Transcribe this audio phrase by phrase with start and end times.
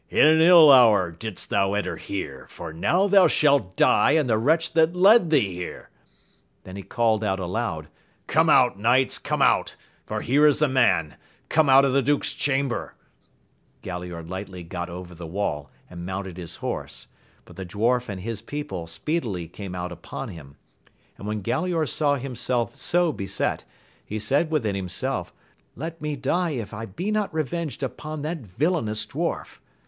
[0.09, 4.39] In an ill hour didst thou enter here, for now thou shalt die and the
[4.39, 5.91] wretch that led thee here!
[6.63, 7.87] Then he called out aloud,
[8.25, 9.75] come out, knights, come out,
[10.07, 11.17] for here is a man
[11.49, 12.95] Come out of the duke's chamber!
[13.83, 17.05] Galaor lightly got over the wall, and mounted his horse,
[17.45, 20.55] but the dwarf and his people speedily came out upon him;
[21.15, 23.65] and when Galaor saw himself so beset,
[24.03, 25.31] he said within himself,
[25.75, 29.59] let me die if I be not revenged upon that villainous dwarf